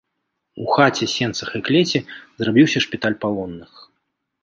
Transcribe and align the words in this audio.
У 0.63 0.73
хаце, 0.75 1.09
сенцах 1.17 1.53
і 1.61 1.63
клеці 1.69 1.99
зрабіўся 2.39 2.85
шпіталь 2.89 3.21
палонных. 3.27 3.71